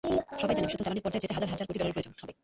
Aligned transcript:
সবাই 0.41 0.55
জানে, 0.55 0.65
বিশুদ্ধ 0.67 0.83
জ্বালানির 0.85 1.05
পর্যায়ে 1.05 1.23
যেতে 1.25 1.35
হাজার 1.37 1.51
হাজার 1.53 1.65
কোটি 1.67 1.77
ডলারের 1.79 1.95
প্রয়োজন 1.95 2.13
হবে। 2.23 2.33